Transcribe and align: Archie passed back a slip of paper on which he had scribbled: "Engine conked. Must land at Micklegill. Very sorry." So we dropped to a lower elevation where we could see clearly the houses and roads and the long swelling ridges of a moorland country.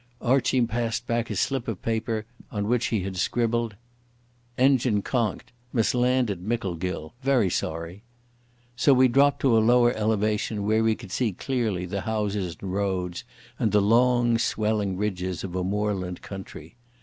Archie 0.19 0.65
passed 0.65 1.05
back 1.05 1.29
a 1.29 1.35
slip 1.35 1.67
of 1.67 1.83
paper 1.83 2.25
on 2.51 2.67
which 2.67 2.87
he 2.87 3.03
had 3.03 3.15
scribbled: 3.17 3.75
"Engine 4.57 5.03
conked. 5.03 5.51
Must 5.73 5.93
land 5.93 6.31
at 6.31 6.39
Micklegill. 6.39 7.13
Very 7.21 7.51
sorry." 7.51 8.01
So 8.75 8.95
we 8.95 9.07
dropped 9.07 9.41
to 9.41 9.55
a 9.55 9.59
lower 9.59 9.91
elevation 9.93 10.65
where 10.65 10.83
we 10.83 10.95
could 10.95 11.11
see 11.11 11.33
clearly 11.33 11.85
the 11.85 12.01
houses 12.01 12.57
and 12.59 12.73
roads 12.73 13.23
and 13.59 13.71
the 13.71 13.79
long 13.79 14.39
swelling 14.39 14.97
ridges 14.97 15.43
of 15.43 15.55
a 15.55 15.63
moorland 15.63 16.23
country. 16.23 16.77